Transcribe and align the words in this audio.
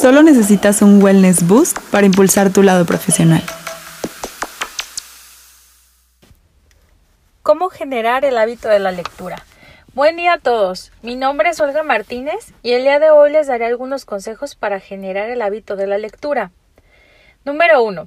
Solo 0.00 0.22
necesitas 0.22 0.82
un 0.82 1.02
wellness 1.02 1.48
boost 1.48 1.78
para 1.90 2.04
impulsar 2.04 2.52
tu 2.52 2.62
lado 2.62 2.84
profesional. 2.84 3.42
¿Cómo 7.42 7.70
generar 7.70 8.26
el 8.26 8.36
hábito 8.36 8.68
de 8.68 8.78
la 8.78 8.92
lectura? 8.92 9.46
Buen 9.94 10.16
día 10.16 10.34
a 10.34 10.38
todos. 10.38 10.92
Mi 11.00 11.16
nombre 11.16 11.48
es 11.48 11.60
Olga 11.60 11.82
Martínez 11.82 12.52
y 12.62 12.72
el 12.72 12.82
día 12.82 12.98
de 12.98 13.10
hoy 13.10 13.32
les 13.32 13.46
daré 13.46 13.64
algunos 13.64 14.04
consejos 14.04 14.54
para 14.54 14.80
generar 14.80 15.30
el 15.30 15.40
hábito 15.40 15.76
de 15.76 15.86
la 15.86 15.96
lectura. 15.96 16.50
Número 17.46 17.82
1. 17.82 18.06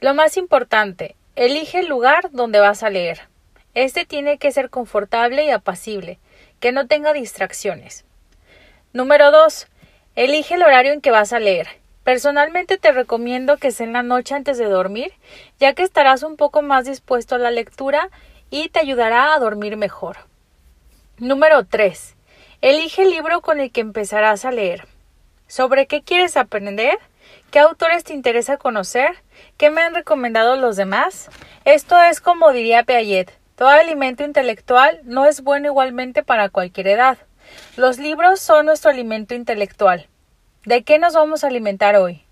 Lo 0.00 0.14
más 0.14 0.38
importante, 0.38 1.16
elige 1.34 1.80
el 1.80 1.88
lugar 1.88 2.30
donde 2.30 2.60
vas 2.60 2.82
a 2.82 2.88
leer. 2.88 3.28
Este 3.74 4.06
tiene 4.06 4.38
que 4.38 4.52
ser 4.52 4.70
confortable 4.70 5.44
y 5.44 5.50
apacible, 5.50 6.18
que 6.60 6.72
no 6.72 6.86
tenga 6.86 7.12
distracciones. 7.12 8.06
Número 8.94 9.30
2. 9.30 9.66
Elige 10.16 10.54
el 10.54 10.62
horario 10.62 10.94
en 10.94 11.02
que 11.02 11.10
vas 11.10 11.34
a 11.34 11.40
leer. 11.40 11.68
Personalmente 12.02 12.78
te 12.78 12.90
recomiendo 12.90 13.58
que 13.58 13.70
sea 13.70 13.86
en 13.86 13.92
la 13.92 14.02
noche 14.02 14.34
antes 14.34 14.56
de 14.56 14.64
dormir, 14.64 15.12
ya 15.60 15.74
que 15.74 15.82
estarás 15.82 16.22
un 16.22 16.36
poco 16.36 16.62
más 16.62 16.86
dispuesto 16.86 17.34
a 17.34 17.38
la 17.38 17.50
lectura 17.50 18.08
y 18.48 18.70
te 18.70 18.80
ayudará 18.80 19.34
a 19.34 19.38
dormir 19.38 19.76
mejor. 19.76 20.16
Número 21.18 21.66
3. 21.66 22.16
Elige 22.62 23.02
el 23.02 23.10
libro 23.10 23.42
con 23.42 23.60
el 23.60 23.70
que 23.70 23.82
empezarás 23.82 24.46
a 24.46 24.52
leer. 24.52 24.88
¿Sobre 25.48 25.86
qué 25.86 26.00
quieres 26.00 26.38
aprender? 26.38 26.98
¿Qué 27.50 27.58
autores 27.58 28.02
te 28.02 28.14
interesa 28.14 28.56
conocer? 28.56 29.22
¿Qué 29.58 29.68
me 29.68 29.82
han 29.82 29.94
recomendado 29.94 30.56
los 30.56 30.76
demás? 30.76 31.28
Esto 31.66 32.00
es 32.00 32.22
como 32.22 32.52
diría 32.52 32.84
Piaget. 32.84 33.38
Todo 33.54 33.68
alimento 33.68 34.24
intelectual 34.24 34.98
no 35.04 35.26
es 35.26 35.42
bueno 35.42 35.66
igualmente 35.66 36.22
para 36.22 36.48
cualquier 36.48 36.86
edad. 36.88 37.18
Los 37.76 37.98
libros 37.98 38.40
son 38.40 38.66
nuestro 38.66 38.90
alimento 38.90 39.34
intelectual. 39.34 40.08
¿De 40.66 40.82
qué 40.82 40.98
nos 40.98 41.14
vamos 41.14 41.44
a 41.44 41.46
alimentar 41.46 41.94
hoy? 41.94 42.24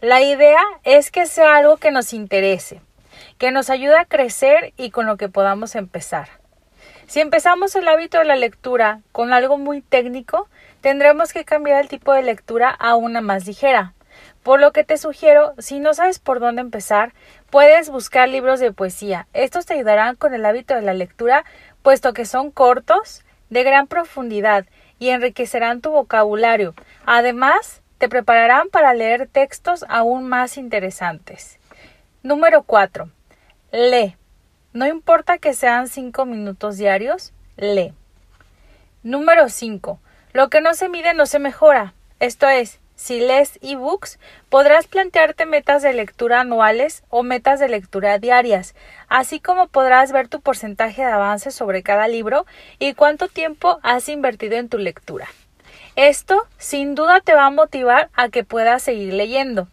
La 0.00 0.22
idea 0.22 0.62
es 0.82 1.10
que 1.10 1.26
sea 1.26 1.56
algo 1.56 1.76
que 1.76 1.90
nos 1.90 2.14
interese, 2.14 2.80
que 3.36 3.50
nos 3.50 3.68
ayude 3.68 3.98
a 3.98 4.06
crecer 4.06 4.72
y 4.78 4.90
con 4.90 5.04
lo 5.04 5.18
que 5.18 5.28
podamos 5.28 5.74
empezar. 5.74 6.30
Si 7.06 7.20
empezamos 7.20 7.76
el 7.76 7.86
hábito 7.86 8.18
de 8.18 8.24
la 8.24 8.36
lectura 8.36 9.02
con 9.12 9.34
algo 9.34 9.58
muy 9.58 9.82
técnico, 9.82 10.48
tendremos 10.80 11.34
que 11.34 11.44
cambiar 11.44 11.82
el 11.82 11.88
tipo 11.88 12.14
de 12.14 12.22
lectura 12.22 12.70
a 12.70 12.96
una 12.96 13.20
más 13.20 13.46
ligera. 13.46 13.92
Por 14.42 14.58
lo 14.58 14.72
que 14.72 14.82
te 14.82 14.96
sugiero, 14.96 15.52
si 15.58 15.78
no 15.78 15.92
sabes 15.92 16.18
por 16.18 16.40
dónde 16.40 16.62
empezar, 16.62 17.12
puedes 17.50 17.90
buscar 17.90 18.26
libros 18.30 18.58
de 18.58 18.72
poesía. 18.72 19.26
Estos 19.34 19.66
te 19.66 19.74
ayudarán 19.74 20.16
con 20.16 20.32
el 20.32 20.46
hábito 20.46 20.74
de 20.74 20.80
la 20.80 20.94
lectura, 20.94 21.44
puesto 21.82 22.14
que 22.14 22.24
son 22.24 22.50
cortos, 22.50 23.22
de 23.50 23.62
gran 23.64 23.86
profundidad 23.86 24.64
y 24.98 25.10
enriquecerán 25.10 25.80
tu 25.80 25.90
vocabulario. 25.90 26.74
Además, 27.04 27.82
te 27.98 28.08
prepararán 28.08 28.68
para 28.68 28.94
leer 28.94 29.28
textos 29.28 29.84
aún 29.88 30.28
más 30.28 30.58
interesantes. 30.58 31.58
Número 32.22 32.62
4. 32.62 33.10
Lee. 33.72 34.16
No 34.72 34.86
importa 34.86 35.38
que 35.38 35.54
sean 35.54 35.88
cinco 35.88 36.26
minutos 36.26 36.76
diarios, 36.76 37.32
lee. 37.56 37.94
Número 39.02 39.48
5. 39.48 39.98
Lo 40.32 40.50
que 40.50 40.60
no 40.60 40.74
se 40.74 40.88
mide 40.88 41.14
no 41.14 41.24
se 41.24 41.38
mejora. 41.38 41.94
Esto 42.20 42.48
es, 42.48 42.80
si 42.96 43.20
lees 43.20 43.58
ebooks, 43.60 44.18
podrás 44.48 44.86
plantearte 44.86 45.44
metas 45.44 45.82
de 45.82 45.92
lectura 45.92 46.40
anuales 46.40 47.04
o 47.10 47.22
metas 47.22 47.60
de 47.60 47.68
lectura 47.68 48.18
diarias, 48.18 48.74
así 49.08 49.38
como 49.38 49.68
podrás 49.68 50.12
ver 50.12 50.28
tu 50.28 50.40
porcentaje 50.40 51.02
de 51.02 51.12
avance 51.12 51.50
sobre 51.50 51.82
cada 51.82 52.08
libro 52.08 52.46
y 52.78 52.94
cuánto 52.94 53.28
tiempo 53.28 53.78
has 53.82 54.08
invertido 54.08 54.56
en 54.56 54.70
tu 54.70 54.78
lectura. 54.78 55.28
Esto 55.94 56.46
sin 56.58 56.94
duda 56.94 57.20
te 57.20 57.34
va 57.34 57.46
a 57.46 57.50
motivar 57.50 58.08
a 58.14 58.30
que 58.30 58.44
puedas 58.44 58.82
seguir 58.82 59.12
leyendo. 59.12 59.68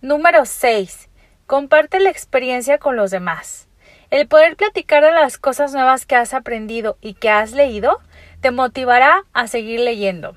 Número 0.00 0.44
6. 0.46 1.08
Comparte 1.46 1.98
la 1.98 2.10
experiencia 2.10 2.78
con 2.78 2.94
los 2.96 3.10
demás. 3.10 3.66
El 4.10 4.28
poder 4.28 4.56
platicar 4.56 5.04
de 5.04 5.10
las 5.10 5.38
cosas 5.38 5.72
nuevas 5.72 6.06
que 6.06 6.16
has 6.16 6.34
aprendido 6.34 6.96
y 7.00 7.14
que 7.14 7.30
has 7.30 7.52
leído 7.52 8.00
te 8.40 8.52
motivará 8.52 9.24
a 9.32 9.48
seguir 9.48 9.80
leyendo. 9.80 10.36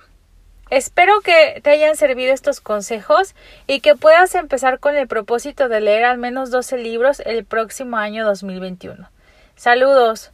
Espero 0.72 1.20
que 1.20 1.60
te 1.62 1.70
hayan 1.70 1.98
servido 1.98 2.34
estos 2.34 2.62
consejos 2.62 3.36
y 3.68 3.82
que 3.82 3.96
puedas 3.96 4.34
empezar 4.36 4.80
con 4.80 4.96
el 4.96 5.06
propósito 5.06 5.68
de 5.68 5.82
leer 5.82 6.06
al 6.06 6.18
menos 6.18 6.50
12 6.50 6.78
libros 6.78 7.20
el 7.26 7.44
próximo 7.44 7.98
año 7.98 8.26
2021. 8.26 9.10
Saludos. 9.58 10.32